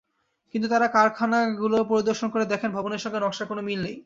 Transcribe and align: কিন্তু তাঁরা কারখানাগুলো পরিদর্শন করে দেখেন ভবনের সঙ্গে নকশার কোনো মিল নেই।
কিন্তু 0.53 0.67
তাঁরা 0.69 0.87
কারখানাগুলো 0.87 1.77
পরিদর্শন 1.91 2.27
করে 2.33 2.45
দেখেন 2.45 2.69
ভবনের 2.71 3.01
সঙ্গে 3.03 3.19
নকশার 3.19 3.49
কোনো 3.51 3.61
মিল 3.61 3.79
নেই। 3.83 3.97